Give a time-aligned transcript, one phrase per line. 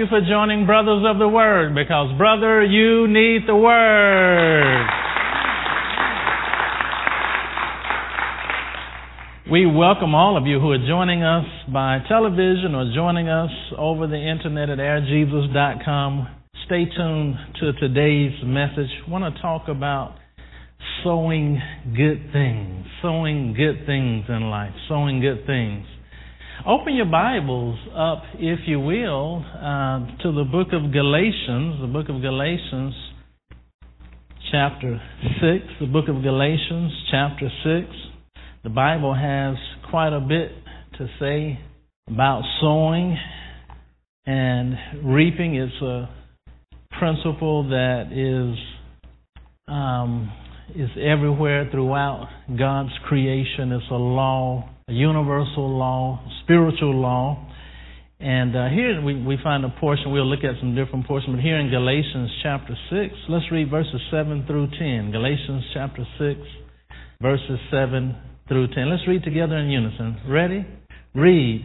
[0.00, 4.86] you for joining Brothers of the Word because, brother, you need the Word.
[9.52, 14.06] We welcome all of you who are joining us by television or joining us over
[14.06, 16.28] the internet at airjesus.com.
[16.64, 18.88] Stay tuned to today's message.
[19.06, 20.16] I want to talk about
[21.04, 21.60] sowing
[21.94, 25.84] good things, sowing good things in life, sowing good things.
[26.66, 32.10] Open your Bibles up, if you will, uh, to the book of Galatians, the book
[32.10, 32.94] of Galatians,
[34.52, 35.00] chapter
[35.40, 37.86] 6, the book of Galatians, chapter 6.
[38.62, 39.56] The Bible has
[39.88, 40.52] quite a bit
[40.98, 41.58] to say
[42.08, 43.16] about sowing
[44.26, 45.54] and reaping.
[45.54, 46.10] It's a
[46.98, 48.58] principle that is
[49.66, 50.30] um,
[50.76, 53.72] is everywhere throughout God's creation.
[53.72, 57.46] It's a law, a universal law, spiritual law.
[58.18, 61.42] And uh, here we, we find a portion, we'll look at some different portions, but
[61.42, 65.10] here in Galatians chapter 6, let's read verses 7 through 10.
[65.12, 66.40] Galatians chapter 6,
[67.22, 68.16] verses 7
[68.48, 68.90] through 10.
[68.90, 70.20] Let's read together in unison.
[70.28, 70.66] Ready?
[71.14, 71.64] Read.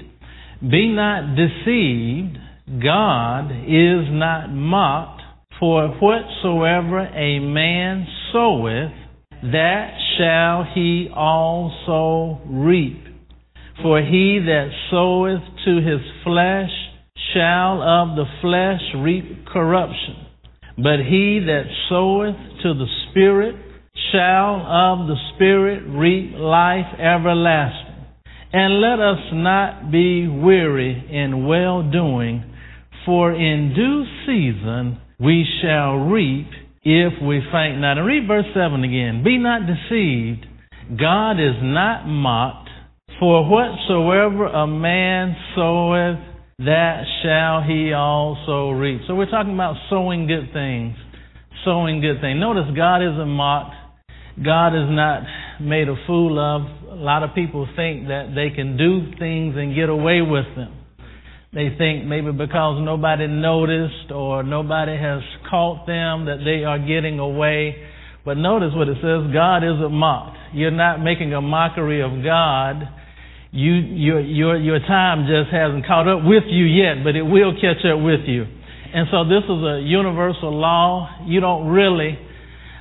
[0.62, 2.38] Be not deceived.
[2.82, 5.23] God is not mocked.
[5.60, 8.92] For whatsoever a man soweth,
[9.52, 13.05] that shall he also reap.
[13.81, 16.72] For he that soweth to his flesh
[17.34, 20.16] shall of the flesh reap corruption.
[20.78, 23.56] But he that soweth to the Spirit
[24.12, 27.95] shall of the Spirit reap life everlasting.
[28.54, 32.44] And let us not be weary in well doing,
[33.06, 36.48] for in due season we shall reap
[36.84, 37.98] if we faint not.
[37.98, 39.23] And read verse 7 again.
[39.23, 40.45] Be not deceived.
[41.00, 42.64] God is not mocked,
[43.20, 46.20] for whatsoever a man soweth,
[46.59, 49.02] that shall he also reap.
[49.08, 50.95] So we're talking about sowing good things.
[51.64, 52.39] Sowing good things.
[52.39, 53.75] Notice God isn't mocked.
[54.43, 55.23] God is not
[55.61, 56.61] made a fool of.
[56.92, 60.73] A lot of people think that they can do things and get away with them.
[61.54, 67.20] They think maybe because nobody noticed or nobody has caught them that they are getting
[67.20, 67.75] away.
[68.25, 70.37] But notice what it says God isn't mocked.
[70.54, 72.83] You're not making a mockery of God.
[73.55, 77.55] You, your, your, your time just hasn't caught up with you yet, but it will
[77.55, 78.43] catch up with you.
[78.43, 81.08] And so this is a universal law.
[81.26, 82.20] You don't really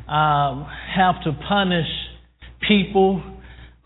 [0.09, 1.87] um, have to punish
[2.67, 3.23] people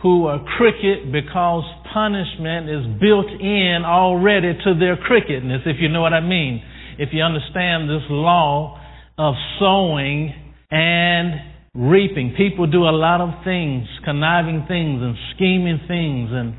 [0.01, 6.01] who are crooked because punishment is built in already to their crookedness, if you know
[6.01, 6.63] what I mean.
[6.99, 8.81] If you understand this law
[9.19, 10.33] of sowing
[10.71, 11.35] and
[11.75, 12.35] reaping.
[12.37, 16.55] People do a lot of things, conniving things and scheming things and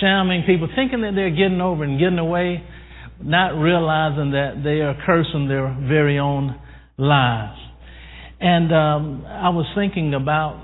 [0.00, 2.62] shamming people, thinking that they're getting over and getting away,
[3.22, 6.58] not realizing that they are cursing their very own
[6.98, 7.58] lives.
[8.40, 10.62] And um, I was thinking about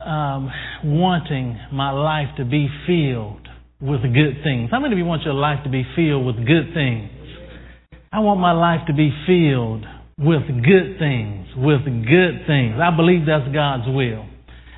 [0.00, 0.50] um,
[0.84, 3.46] wanting my life to be filled
[3.80, 4.70] with good things.
[4.70, 7.10] How many of you want your life to be filled with good things?
[8.12, 9.84] I want my life to be filled
[10.18, 12.76] with good things, with good things.
[12.80, 14.26] I believe that's God's will.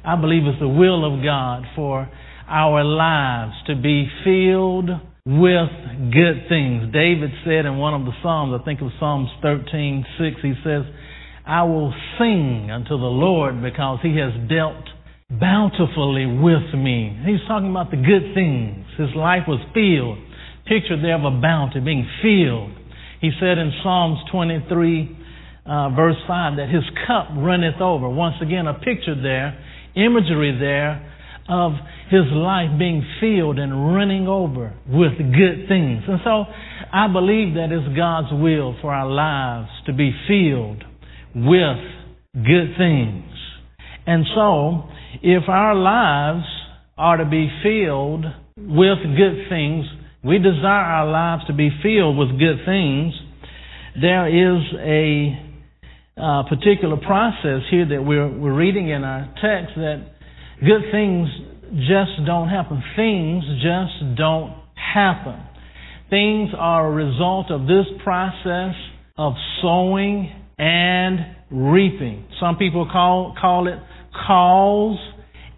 [0.04, 2.08] I believe it's the will of God for
[2.48, 4.90] our lives to be filled
[5.26, 5.72] with
[6.12, 6.92] good things.
[6.92, 10.52] David said in one of the Psalms, I think it was Psalms 13, 6, he
[10.62, 10.82] says,
[11.46, 14.84] I will sing unto the Lord because he has dealt
[15.30, 17.16] bountifully with me.
[17.24, 18.84] He's talking about the good things.
[18.98, 20.20] His life was filled.
[20.68, 22.76] Picture there of a bounty being filled.
[23.20, 25.16] He said in Psalms 23,
[25.64, 28.08] uh, verse 5, that his cup runneth over.
[28.08, 29.56] Once again, a picture there,
[29.96, 31.13] imagery there
[31.48, 31.72] of
[32.10, 36.02] his life being filled and running over with good things.
[36.08, 36.44] And so
[36.92, 40.84] I believe that it's God's will for our lives to be filled
[41.34, 41.78] with
[42.34, 43.24] good things.
[44.06, 44.88] And so,
[45.22, 46.44] if our lives
[46.96, 48.24] are to be filled
[48.56, 49.86] with good things,
[50.22, 53.14] we desire our lives to be filled with good things,
[54.00, 55.44] there is a
[56.16, 60.13] uh, particular process here that we're, we're reading in our text that
[60.64, 61.28] good things
[61.88, 62.82] just don't happen.
[62.96, 65.40] Things just don't happen.
[66.10, 68.74] Things are a result of this process
[69.16, 71.18] of sowing and
[71.50, 72.26] reaping.
[72.40, 73.78] Some people call, call it
[74.26, 74.98] cause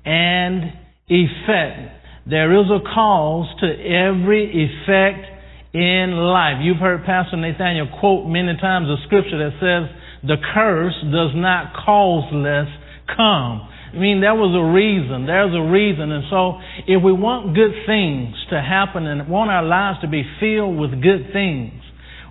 [0.04, 0.72] and
[1.08, 1.92] effect.
[2.28, 5.26] There is a cause to every effect
[5.74, 6.56] in life.
[6.62, 9.94] You've heard Pastor Nathaniel quote many times a scripture that says,
[10.26, 12.68] the curse does not causeless
[13.14, 13.68] come.
[13.92, 15.26] I mean, there was a reason.
[15.26, 16.10] There's a reason.
[16.12, 20.22] And so, if we want good things to happen and want our lives to be
[20.40, 21.72] filled with good things,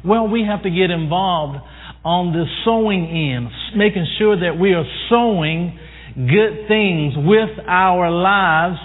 [0.04, 1.58] Well, we have to get involved
[2.04, 5.80] on the sowing end, making sure that we are sowing
[6.16, 8.78] good things with our lives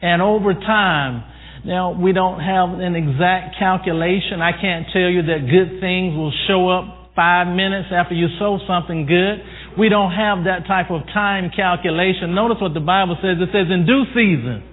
[0.00, 1.24] and over time.
[1.64, 4.40] Now, we don't have an exact calculation.
[4.40, 8.58] I can't tell you that good things will show up five minutes after you sow
[8.66, 9.42] something good.
[9.78, 12.34] We don't have that type of time calculation.
[12.34, 13.36] Notice what the Bible says.
[13.38, 14.64] It says in due season,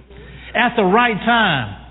[0.54, 1.84] at the right time.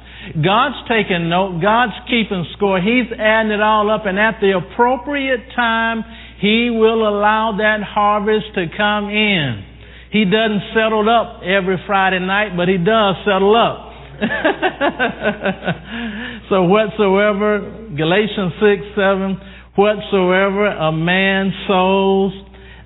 [0.44, 1.62] God's taking note.
[1.62, 2.81] God's keeping score.
[2.81, 4.06] He's adding it all up.
[4.06, 6.04] And at the appropriate time,
[6.42, 9.63] He will allow that harvest to come in.
[10.12, 13.88] He doesn't settle up every Friday night, but He does settle up.
[16.50, 17.60] so whatsoever,
[17.95, 19.38] Galatians 6, 7,
[19.75, 22.33] whatsoever a man sows,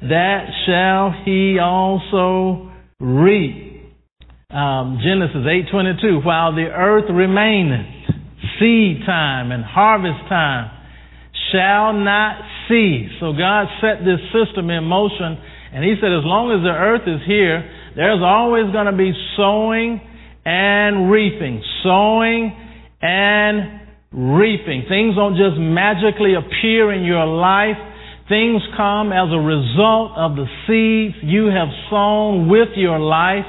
[0.09, 3.69] that shall he also reap.
[4.49, 6.25] Um, Genesis 8:22.
[6.25, 7.87] While the earth remaineth,
[8.59, 10.71] seed time and harvest time
[11.51, 13.11] shall not cease.
[13.19, 15.37] So God set this system in motion,
[15.73, 17.63] and He said, as long as the earth is here,
[17.95, 19.99] there's always going to be sowing
[20.45, 21.63] and reaping.
[21.83, 22.55] Sowing
[23.01, 23.81] and
[24.11, 24.85] reaping.
[24.87, 27.77] Things don't just magically appear in your life.
[28.31, 33.43] Things come as a result of the seeds you have sown with your life.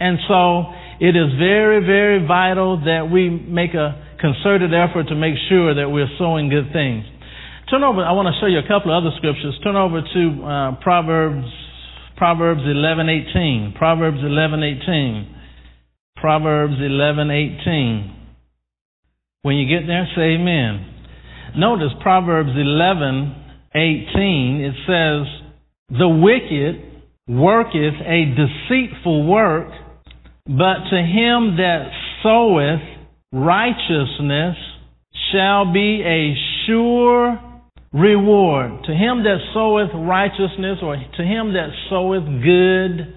[0.00, 5.34] And so it is very, very vital that we make a concerted effort to make
[5.50, 7.04] sure that we're sowing good things.
[7.68, 9.60] Turn over, I want to show you a couple of other scriptures.
[9.62, 11.44] Turn over to uh, Proverbs,
[12.16, 13.76] Proverbs 11:18.
[13.76, 15.36] Proverbs 11:18.
[16.16, 18.08] Proverbs 11:18.
[19.42, 20.80] When you get there, say amen.
[21.60, 22.56] Notice Proverbs
[23.74, 24.60] 11:18.
[24.60, 25.26] It says,
[25.90, 26.82] "The wicked
[27.28, 29.68] worketh a deceitful work,
[30.46, 31.90] but to him that
[32.22, 32.82] soweth
[33.32, 34.56] righteousness
[35.32, 36.34] shall be a
[36.66, 37.38] sure
[37.92, 38.84] reward.
[38.84, 43.14] To him that soweth righteousness, or to him that soweth good,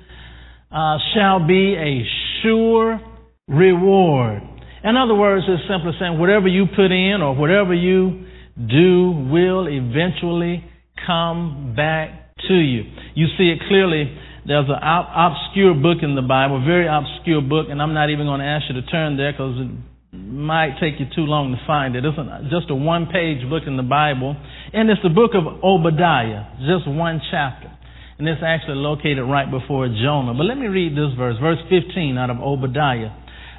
[0.72, 2.06] uh, shall be a
[2.42, 3.02] sure
[3.48, 4.44] reward.
[4.84, 8.26] In other words, it's simply saying whatever you put in or whatever you
[8.58, 10.66] do will eventually
[11.06, 12.84] come back to you.
[13.16, 14.10] You see it clearly.
[14.46, 18.40] There's an obscure book in the Bible, very obscure book, and I'm not even going
[18.40, 19.70] to ask you to turn there because it
[20.16, 22.06] might take you too long to find it.
[22.06, 22.16] It's
[22.50, 24.36] just a one page book in the Bible,
[24.74, 27.78] and it's the book of Obadiah, just one chapter
[28.18, 30.34] and it's actually located right before Jonah.
[30.34, 33.14] But let me read this verse, verse 15 out of Obadiah.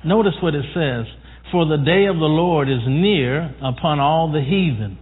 [0.04, 1.06] Notice what it says
[1.50, 4.98] For the day of the Lord is near upon all the heathen.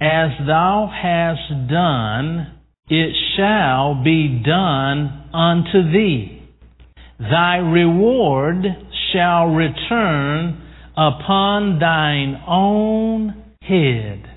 [0.00, 6.42] As thou hast done, it shall be done unto thee.
[7.18, 8.64] Thy reward
[9.12, 10.62] shall return
[10.96, 13.30] upon thine own
[13.62, 14.30] head.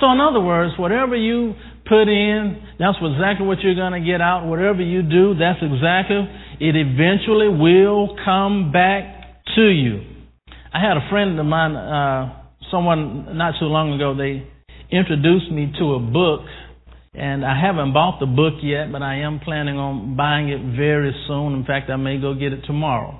[0.00, 1.54] So, in other words, whatever you
[1.86, 4.46] put in, that's exactly what you're going to get out.
[4.46, 6.28] Whatever you do, that's exactly,
[6.60, 10.15] it eventually will come back to you.
[10.76, 12.36] I had a friend of mine, uh,
[12.70, 14.44] someone not too long ago, they
[14.94, 16.44] introduced me to a book,
[17.14, 21.16] and I haven't bought the book yet, but I am planning on buying it very
[21.26, 21.54] soon.
[21.54, 23.16] In fact, I may go get it tomorrow.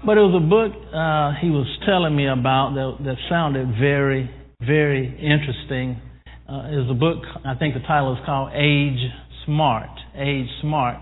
[0.00, 4.30] But it was a book uh, he was telling me about that, that sounded very,
[4.64, 6.00] very interesting
[6.48, 9.12] uh, is a book, I think the title is called Age
[9.44, 9.92] Smart.
[10.16, 10.96] Age Smart.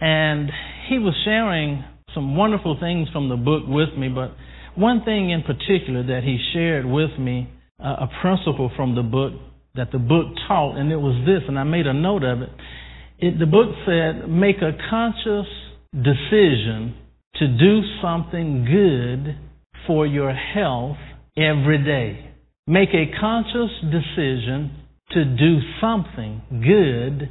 [0.00, 0.48] And
[0.88, 1.84] he was sharing
[2.14, 4.32] some wonderful things from the book with me, but
[4.76, 7.48] one thing in particular that he shared with me,
[7.82, 9.32] uh, a principle from the book
[9.74, 12.50] that the book taught, and it was this, and I made a note of it.
[13.18, 15.46] it the book said, make a conscious
[15.92, 16.94] decision
[17.36, 19.38] to do something good
[19.86, 20.98] for your health
[21.36, 22.30] every day.
[22.66, 24.70] Make a conscious decision
[25.12, 27.28] to do something good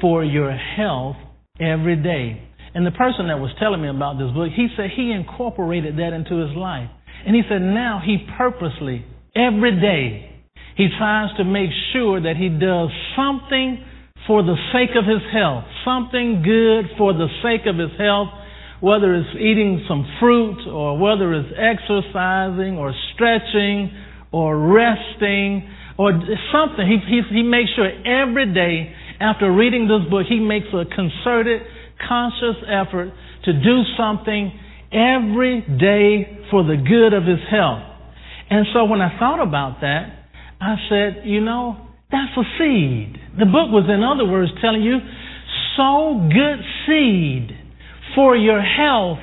[0.00, 1.16] for your health
[1.60, 2.42] every day.
[2.74, 6.12] And the person that was telling me about this book, he said he incorporated that
[6.12, 6.90] into his life.
[7.26, 10.34] And he said now he purposely, every day,
[10.76, 13.84] he tries to make sure that he does something
[14.26, 18.28] for the sake of his health, something good for the sake of his health,
[18.80, 23.94] whether it's eating some fruit or whether it's exercising or stretching
[24.32, 25.62] or resting
[25.96, 26.10] or
[26.50, 26.84] something.
[26.84, 31.62] He, he, he makes sure every day after reading this book, he makes a concerted,
[32.00, 33.12] conscious effort
[33.44, 34.52] to do something
[34.92, 37.82] every day for the good of his health.
[38.50, 40.28] And so when I thought about that,
[40.60, 41.76] I said, you know,
[42.10, 43.18] that's a seed.
[43.38, 44.98] The book was, in other words, telling you,
[45.76, 47.50] sow good seed
[48.14, 49.18] for your health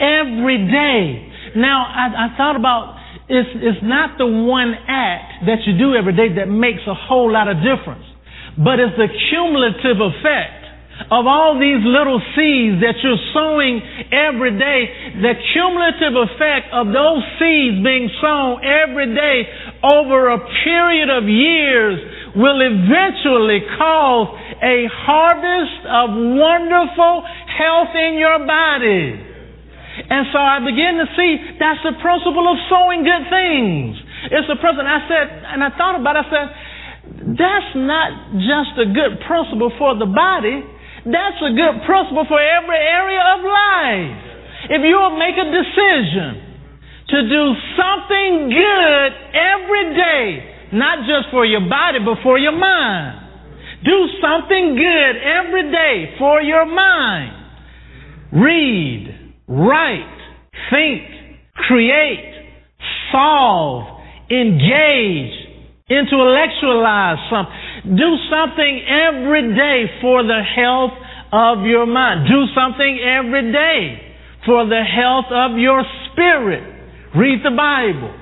[0.00, 1.30] every day.
[1.54, 2.98] Now, I, I thought about
[3.28, 7.30] it's, it's not the one act that you do every day that makes a whole
[7.30, 8.04] lot of difference,
[8.58, 10.61] but it's the cumulative effect
[11.10, 13.80] of all these little seeds that you're sowing
[14.12, 14.80] every day,
[15.18, 19.48] the cumulative effect of those seeds being sown every day
[19.82, 21.96] over a period of years
[22.36, 24.30] will eventually cause
[24.62, 26.06] a harvest of
[26.38, 29.32] wonderful health in your body.
[29.92, 31.30] And so I begin to see
[31.60, 34.00] that's the principle of sowing good things.
[34.32, 34.88] It's a principle.
[34.88, 36.46] I said, and I thought about it, I said,
[37.36, 40.64] that's not just a good principle for the body,
[41.04, 44.16] that's a good principle for every area of life.
[44.70, 46.52] If you will make a decision
[47.10, 47.42] to do
[47.74, 53.18] something good every day, not just for your body, but for your mind.
[53.84, 57.34] Do something good every day for your mind.
[58.32, 60.18] Read, write,
[60.70, 61.02] think,
[61.66, 62.32] create,
[63.10, 65.34] solve, engage,
[65.90, 67.52] intellectualize something.
[67.84, 70.94] Do something every day for the health
[71.32, 72.28] of your mind.
[72.28, 74.14] Do something every day
[74.46, 76.62] for the health of your spirit.
[77.16, 78.14] Read the Bible.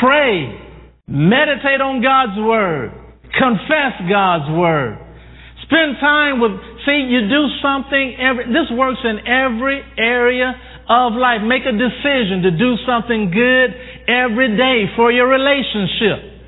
[0.00, 0.60] Pray.
[1.06, 2.92] Meditate on God's Word.
[3.32, 4.98] Confess God's Word.
[5.64, 6.52] Spend time with
[6.84, 10.52] See, you do something every, this works in every area
[10.88, 11.40] of life.
[11.40, 13.70] Make a decision to do something good
[14.04, 16.44] every day for your relationship.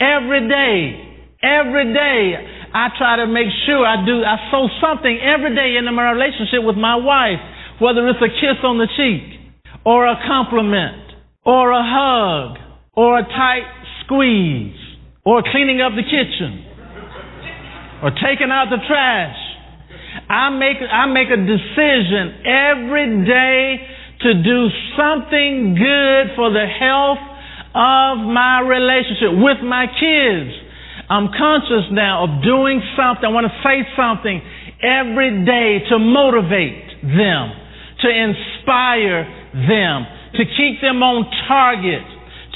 [0.00, 1.05] Every day.
[1.42, 2.34] Every day.
[2.74, 6.60] I try to make sure I do, I sow something every day into my relationship
[6.60, 7.40] with my wife,
[7.80, 11.00] whether it's a kiss on the cheek, or a compliment,
[11.44, 12.58] or a hug,
[12.92, 13.64] or a tight
[14.04, 14.76] squeeze,
[15.24, 16.64] or cleaning up the kitchen,
[18.02, 19.46] or taking out the trash
[20.28, 23.86] I make, I make a decision every day
[24.22, 27.22] to do something good for the health
[27.76, 30.50] of my relationship with my kids.
[31.08, 33.24] I'm conscious now of doing something.
[33.24, 34.42] I want to say something
[34.82, 37.44] every day to motivate them,
[38.02, 39.22] to inspire
[39.54, 39.98] them,
[40.34, 42.02] to keep them on target,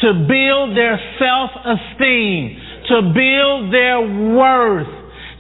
[0.03, 2.59] to build their self esteem,
[2.91, 4.03] to build their
[4.35, 4.91] worth,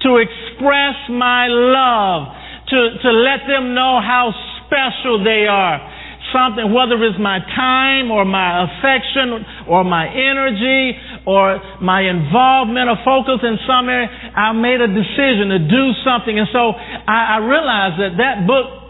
[0.06, 2.30] to express my love,
[2.70, 4.30] to, to let them know how
[4.66, 5.82] special they are.
[6.30, 10.94] Something, whether it's my time or my affection or my energy
[11.26, 16.38] or my involvement or focus in some area, I made a decision to do something.
[16.38, 18.80] And so I, I realized that that book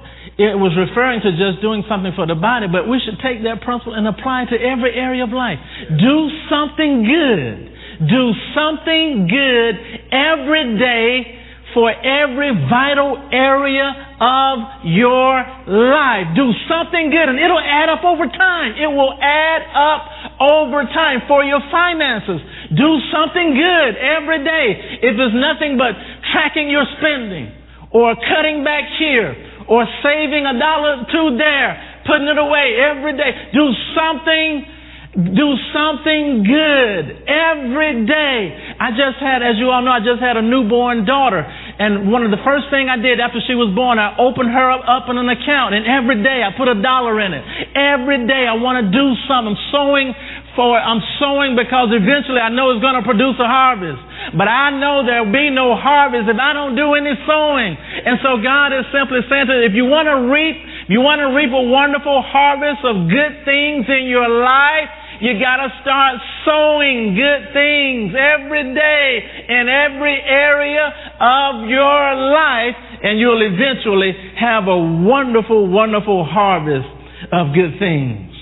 [0.40, 3.60] it was referring to just doing something for the body, but we should take that
[3.60, 5.60] principle and apply it to every area of life.
[6.00, 6.16] Do
[6.48, 8.08] something good.
[8.08, 9.74] Do something good
[10.08, 11.39] every day
[11.74, 13.88] for every vital area
[14.20, 15.32] of your
[15.68, 16.34] life.
[16.34, 18.76] Do something good and it'll add up over time.
[18.76, 20.02] It will add up
[20.40, 22.40] over time for your finances.
[22.74, 25.00] Do something good every day.
[25.06, 25.94] If it's nothing but
[26.32, 27.52] tracking your spending
[27.90, 29.34] or cutting back here
[29.68, 33.52] or saving a dollar or two there, putting it away every day.
[33.54, 34.79] Do something
[35.10, 38.38] do something good every day.
[38.78, 41.42] I just had, as you all know, I just had a newborn daughter.
[41.42, 44.68] And one of the first thing I did after she was born, I opened her
[44.70, 45.74] up, up in an account.
[45.74, 47.42] And every day I put a dollar in it.
[47.74, 49.58] Every day I want to do something.
[49.58, 50.14] I'm sowing
[50.54, 50.78] for.
[50.78, 53.98] I'm sowing because eventually I know it's going to produce a harvest.
[54.36, 57.74] But I know there'll be no harvest if I don't do any sowing.
[57.74, 60.54] And so God is simply saying to if you want to reap,
[60.92, 64.90] you want to reap a wonderful harvest of good things in your life,
[65.20, 70.86] you got to start sowing good things every day in every area
[71.20, 76.88] of your life, and you'll eventually have a wonderful, wonderful harvest
[77.32, 78.32] of good things.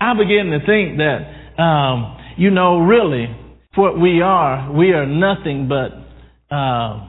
[0.00, 3.26] I begin to think that, um, you know, really,
[3.74, 7.08] what we are, we are nothing but uh,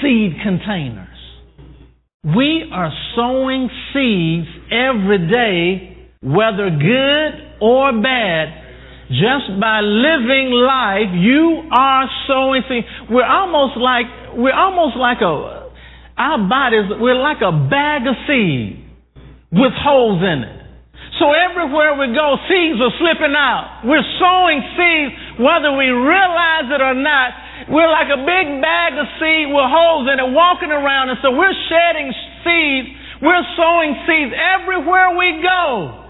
[0.00, 1.08] seed containers.
[2.24, 8.68] We are sowing seeds every day, whether good or bad,
[9.08, 12.84] just by living life, you are sowing seed.
[13.08, 14.06] We're almost like
[14.36, 15.72] we're almost like a
[16.18, 16.90] our bodies.
[16.98, 18.84] We're like a bag of seed
[19.52, 20.58] with holes in it.
[21.16, 23.82] So everywhere we go, seeds are slipping out.
[23.86, 27.70] We're sowing seeds whether we realize it or not.
[27.70, 31.32] We're like a big bag of seed with holes in it, walking around, and so
[31.32, 32.12] we're shedding
[32.44, 32.88] seeds.
[33.22, 36.07] We're sowing seeds everywhere we go.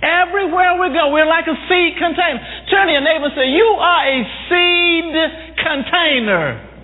[0.00, 2.40] Everywhere we go, we're like a seed container.
[2.72, 5.12] Turn to your neighbor and say, You are a seed
[5.60, 6.74] container.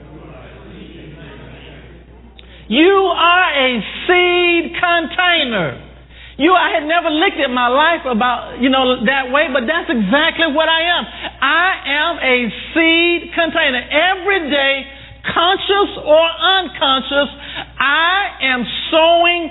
[2.71, 3.71] You are a
[4.07, 5.91] seed container.
[6.39, 9.93] You, I had never looked at my life about, you know, that way, but that's
[9.93, 11.03] exactly what I am.
[11.37, 12.39] I am a
[12.73, 13.83] seed container.
[13.85, 14.89] Every day,
[15.35, 17.29] conscious or unconscious,
[17.77, 19.51] I am sowing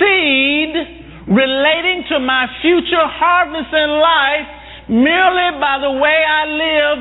[0.00, 1.01] seed
[1.32, 6.98] relating to my future harvest in life merely by the way I live,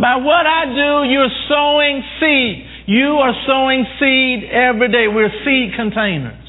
[0.00, 1.10] by what I do.
[1.10, 2.66] You're sowing seed.
[2.86, 5.08] You are sowing seed every day.
[5.08, 6.40] We're seed containers.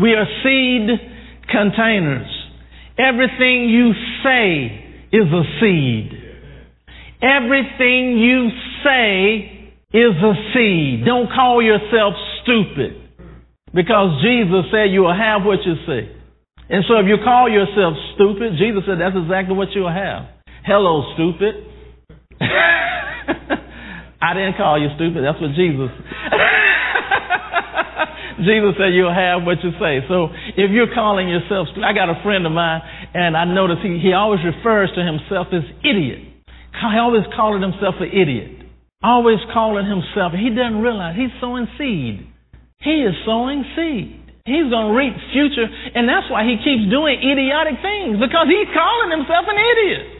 [0.00, 0.90] We are seed
[1.50, 2.30] containers.
[2.98, 3.92] Everything you
[4.22, 4.82] say
[5.12, 6.10] is a seed.
[7.22, 8.50] Everything you
[8.84, 11.04] say is a seed.
[11.04, 12.92] Don't call yourself stupid
[13.74, 16.15] because Jesus said you will have what you say.
[16.68, 20.26] And so if you call yourself stupid, Jesus said that's exactly what you'll have.
[20.66, 21.54] Hello, stupid.
[24.20, 25.22] I didn't call you stupid.
[25.22, 25.90] That's what Jesus
[28.42, 30.04] Jesus said you'll have what you say.
[30.08, 32.82] So if you're calling yourself, I got a friend of mine,
[33.14, 36.20] and I notice he, he always refers to himself as idiot.
[36.76, 38.68] He always calling himself an idiot.
[39.02, 40.32] Always calling himself.
[40.32, 42.26] He doesn't realize he's sowing seed.
[42.80, 44.25] He is sowing seed.
[44.46, 48.70] He's going to reap future, and that's why he keeps doing idiotic things because he's
[48.70, 50.16] calling himself an idiot.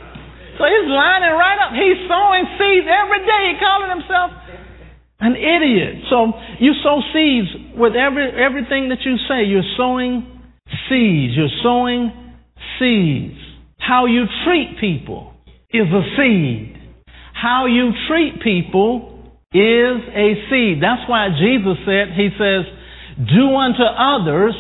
[0.59, 1.71] So he's lining right up.
[1.71, 3.43] He's sowing seeds every day.
[3.55, 4.29] He's calling himself
[5.21, 6.11] an idiot.
[6.11, 9.45] So you sow seeds with every everything that you say.
[9.45, 10.27] You're sowing
[10.89, 11.37] seeds.
[11.37, 12.11] You're sowing
[12.81, 13.39] seeds.
[13.79, 15.35] How you treat people
[15.71, 16.75] is a seed.
[17.33, 19.13] How you treat people
[19.53, 20.83] is a seed.
[20.83, 22.65] That's why Jesus said, He says,
[23.17, 24.55] do unto others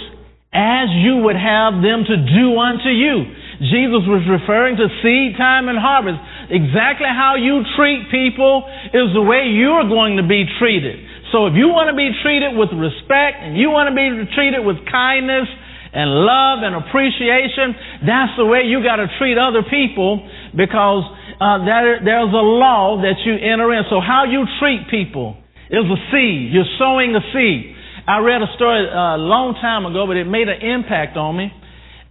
[0.56, 3.28] as you would have them to do unto you.
[3.60, 6.16] Jesus was referring to seed time and harvest.
[6.48, 10.96] Exactly how you treat people is the way you're going to be treated.
[11.32, 14.64] So if you want to be treated with respect and you want to be treated
[14.64, 15.48] with kindness
[15.92, 20.24] and love and appreciation, that's the way you got to treat other people
[20.56, 21.04] because
[21.40, 23.84] uh, there, there's a law that you enter in.
[23.92, 25.36] So how you treat people
[25.68, 26.52] is a seed.
[26.52, 27.75] You're sowing a seed.
[28.06, 31.36] I read a story uh, a long time ago, but it made an impact on
[31.36, 31.50] me.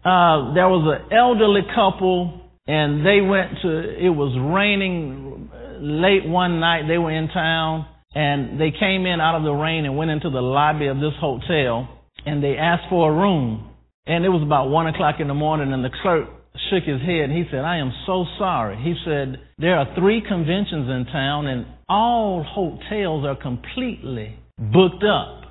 [0.03, 6.59] Uh, there was an elderly couple and they went to, it was raining late one
[6.59, 6.83] night.
[6.91, 10.29] They were in town and they came in out of the rain and went into
[10.29, 11.87] the lobby of this hotel
[12.25, 13.71] and they asked for a room.
[14.05, 16.27] And it was about one o'clock in the morning and the clerk
[16.69, 17.31] shook his head.
[17.31, 18.75] He said, I am so sorry.
[18.83, 25.44] He said, there are three conventions in town and all hotels are completely booked up.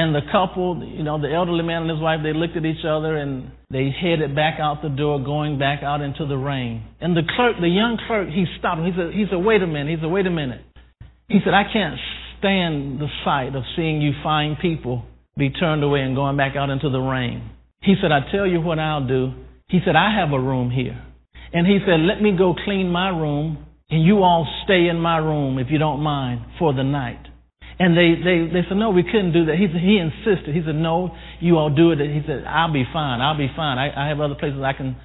[0.00, 2.86] And the couple, you know, the elderly man and his wife, they looked at each
[2.88, 6.82] other and they headed back out the door, going back out into the rain.
[7.02, 8.80] And the clerk, the young clerk, he stopped.
[8.80, 8.86] him.
[8.86, 9.90] He said, he said, wait a minute.
[9.90, 10.62] He said, wait a minute.
[11.28, 12.00] He said, I can't
[12.38, 15.04] stand the sight of seeing you fine people
[15.36, 17.50] be turned away and going back out into the rain.
[17.82, 19.32] He said, I tell you what I'll do.
[19.68, 20.98] He said, I have a room here.
[21.52, 25.18] And he said, let me go clean my room and you all stay in my
[25.18, 27.20] room if you don't mind for the night.
[27.80, 29.56] And they, they, they said, no, we couldn't do that.
[29.56, 30.54] He, he insisted.
[30.54, 31.98] He said, no, you all do it.
[31.98, 33.22] He said, I'll be fine.
[33.22, 33.78] I'll be fine.
[33.78, 34.96] I, I have other places I can,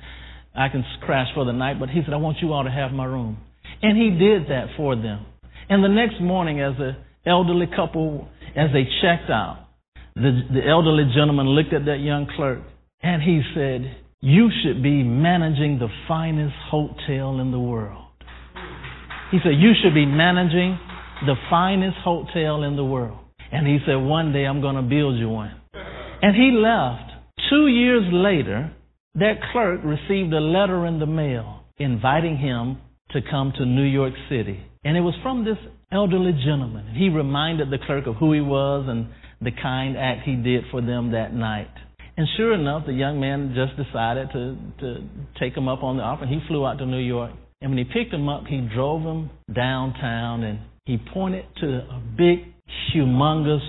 [0.53, 1.79] I can crash for the night.
[1.79, 3.37] But he said, I want you all to have my room.
[3.81, 5.25] And he did that for them.
[5.69, 9.67] And the next morning, as the elderly couple, as they checked out,
[10.15, 12.59] the, the elderly gentleman looked at that young clerk
[13.01, 18.03] and he said, you should be managing the finest hotel in the world.
[19.31, 20.77] He said, you should be managing
[21.25, 23.19] the finest hotel in the world.
[23.51, 25.51] And he said, One day I'm going to build you one.
[26.21, 27.11] And he left.
[27.49, 28.73] Two years later,
[29.15, 32.79] that clerk received a letter in the mail inviting him
[33.11, 34.59] to come to New York City.
[34.83, 35.57] And it was from this
[35.91, 36.95] elderly gentleman.
[36.95, 39.07] He reminded the clerk of who he was and
[39.41, 41.69] the kind act he did for them that night.
[42.17, 45.09] And sure enough, the young man just decided to, to
[45.39, 46.25] take him up on the offer.
[46.25, 47.31] He flew out to New York.
[47.61, 52.01] And when he picked him up, he drove him downtown and he pointed to a
[52.15, 52.53] big,
[52.93, 53.63] humongous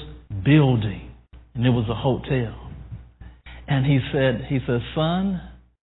[0.44, 1.10] building,
[1.54, 2.70] and it was a hotel.
[3.66, 5.40] And he said, he said, son,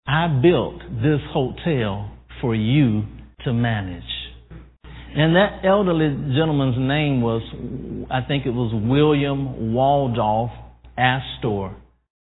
[0.07, 2.11] I built this hotel
[2.41, 3.03] for you
[3.45, 4.03] to manage.
[5.15, 7.43] And that elderly gentleman's name was,
[8.11, 10.51] I think it was William Waldorf
[10.97, 11.77] Astor.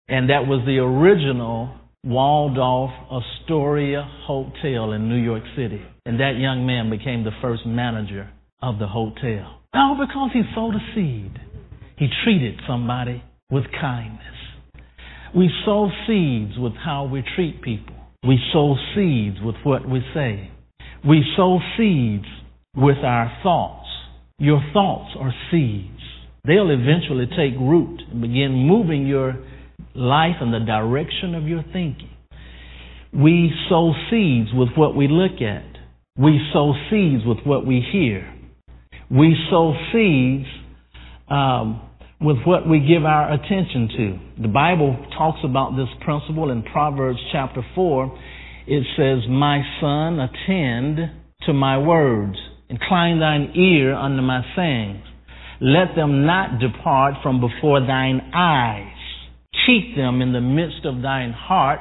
[0.10, 5.82] And that was the original Waldorf Astoria Hotel in New York City.
[6.06, 8.30] And that young man became the first manager
[8.68, 9.62] of the hotel.
[9.74, 11.40] All because he sowed a seed.
[11.98, 14.22] He treated somebody with kindness.
[15.34, 17.96] We sow seeds with how we treat people.
[18.28, 20.52] We sow seeds with what we say.
[21.08, 22.26] We sow seeds
[22.76, 23.88] with our thoughts.
[24.38, 26.02] Your thoughts are seeds.
[26.46, 29.38] They'll eventually take root and begin moving your
[29.96, 32.10] life and the direction of your thinking.
[33.14, 35.66] We sow seeds with what we look at.
[36.18, 38.34] We sow seeds with what we hear.
[39.10, 40.48] We sow seeds
[41.30, 41.82] um,
[42.20, 44.42] with what we give our attention to.
[44.42, 48.20] The Bible talks about this principle in Proverbs chapter 4.
[48.68, 50.98] It says, My son, attend
[51.46, 52.36] to my words.
[52.70, 55.04] Incline thine ear unto my sayings.
[55.62, 58.94] Let them not depart from before thine eyes.
[59.66, 61.80] Keep them in the midst of thine heart,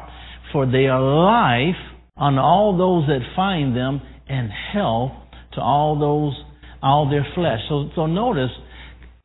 [0.52, 1.76] for they are life
[2.16, 5.12] unto all those that find them, and health
[5.54, 6.34] to all those,
[6.86, 7.60] all their flesh.
[7.68, 8.50] So, so notice,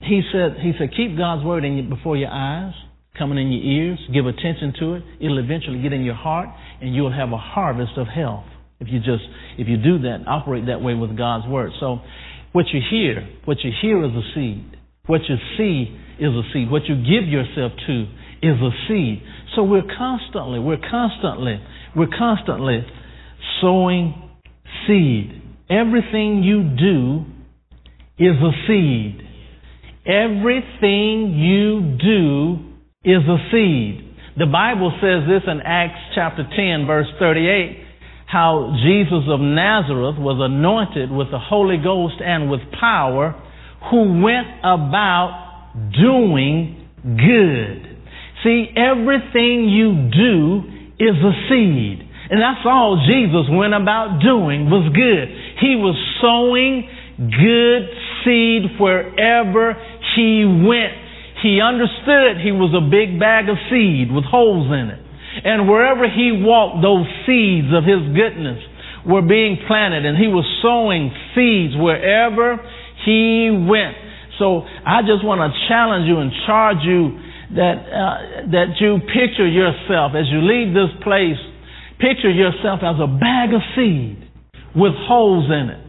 [0.01, 2.73] he said, he said, keep God's word in, before your eyes,
[3.17, 5.03] coming in your ears, give attention to it.
[5.19, 6.49] It'll eventually get in your heart,
[6.81, 8.45] and you'll have a harvest of health.
[8.79, 9.23] If you just,
[9.59, 11.71] if you do that, operate that way with God's word.
[11.79, 11.99] So,
[12.51, 14.77] what you hear, what you hear is a seed.
[15.05, 16.69] What you see is a seed.
[16.69, 18.05] What you give yourself to
[18.41, 19.21] is a seed.
[19.55, 21.61] So we're constantly, we're constantly,
[21.95, 22.85] we're constantly
[23.61, 24.29] sowing
[24.87, 25.41] seed.
[25.69, 27.30] Everything you do
[28.21, 29.21] is a seed.
[30.05, 32.57] Everything you do
[33.03, 34.07] is a seed.
[34.37, 37.87] The Bible says this in Acts chapter 10 verse 38
[38.31, 43.35] how Jesus of Nazareth was anointed with the Holy Ghost and with power,
[43.91, 47.83] who went about doing good.
[48.39, 50.63] See, everything you do
[50.95, 52.07] is a seed.
[52.31, 55.27] And that's all Jesus went about doing was good.
[55.59, 56.87] He was sowing
[57.19, 57.83] good
[58.23, 59.75] seed wherever
[60.15, 60.93] he went.
[61.41, 65.01] He understood he was a big bag of seed with holes in it.
[65.43, 68.61] And wherever he walked, those seeds of his goodness
[69.05, 72.61] were being planted, and he was sowing seeds wherever
[73.05, 73.97] he went.
[74.37, 77.17] So I just want to challenge you and charge you
[77.57, 78.17] that uh,
[78.51, 81.39] that you picture yourself as you leave this place.
[81.99, 84.17] Picture yourself as a bag of seed
[84.75, 85.81] with holes in it,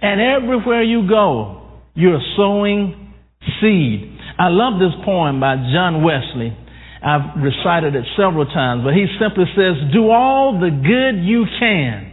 [0.00, 1.61] and everywhere you go,
[1.94, 3.12] you're sowing
[3.60, 4.18] seed.
[4.38, 6.56] I love this poem by John Wesley.
[7.04, 12.12] I've recited it several times, but he simply says, do all the good you can,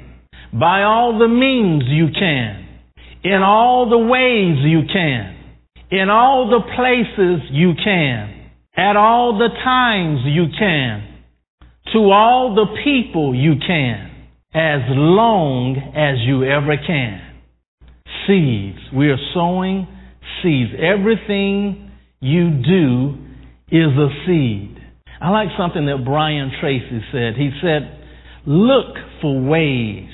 [0.51, 2.67] by all the means you can,
[3.23, 5.35] in all the ways you can,
[5.91, 11.05] in all the places you can, at all the times you can,
[11.93, 14.09] to all the people you can,
[14.53, 17.28] as long as you ever can.
[18.27, 18.79] Seeds.
[18.93, 19.87] We are sowing
[20.43, 20.71] seeds.
[20.77, 23.15] Everything you do
[23.71, 24.77] is a seed.
[25.21, 27.35] I like something that Brian Tracy said.
[27.35, 27.99] He said,
[28.45, 30.09] look for ways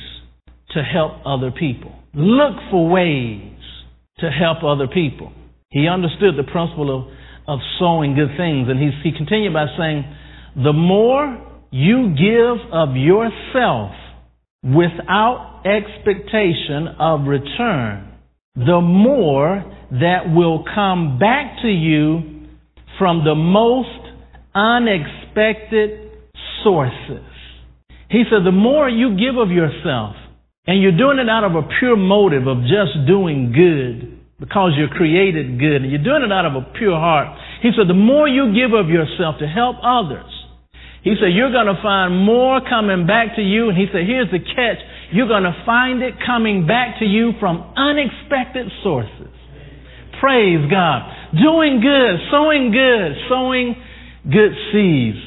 [0.71, 1.95] to help other people.
[2.13, 3.53] Look for ways
[4.19, 5.31] to help other people.
[5.69, 7.13] He understood the principle of,
[7.47, 8.67] of sowing good things.
[8.69, 10.03] And he, he continued by saying,
[10.55, 11.41] the more
[11.71, 13.91] you give of yourself
[14.65, 18.11] without expectation of return,
[18.55, 22.47] the more that will come back to you
[22.97, 23.89] from the most
[24.55, 26.09] unexpected
[26.63, 27.23] sources.
[28.09, 30.15] He said, the more you give of yourself,
[30.65, 34.89] and you're doing it out of a pure motive of just doing good, because you're
[34.89, 38.27] created good, and you're doing it out of a pure heart, he said, the more
[38.27, 40.31] you give of yourself to help others,
[41.05, 43.69] he said, you're going to find more coming back to you.
[43.69, 44.81] And he said, here's the catch.
[45.13, 49.29] You're going to find it coming back to you from unexpected sources.
[50.19, 51.05] Praise God.
[51.37, 53.77] Doing good, sowing good, sowing
[54.25, 55.21] good seeds,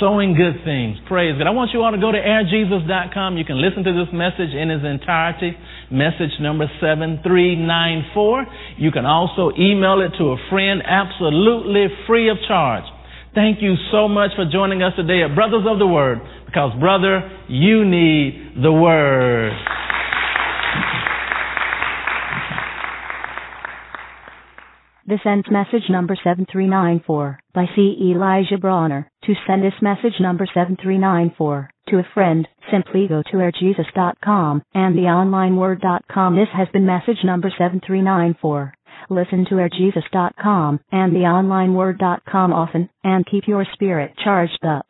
[0.00, 0.96] sowing good things.
[1.04, 1.46] Praise God.
[1.46, 3.36] I want you all to go to airjesus.com.
[3.36, 5.52] You can listen to this message in its entirety.
[5.92, 8.80] Message number 7394.
[8.80, 12.84] You can also email it to a friend absolutely free of charge.
[13.34, 17.30] Thank you so much for joining us today at Brothers of the Word because, brother,
[17.48, 19.52] you need the Word.
[25.08, 27.96] This ends message number 7394 by C.
[28.12, 29.10] Elijah Bronner.
[29.24, 36.36] To send this message number 7394 to a friend, simply go to airjesus.com and theonlineword.com.
[36.36, 38.74] This has been message number 7394.
[39.10, 44.84] Listen to airjesus.com and theonlineword.com often and keep your spirit charged up.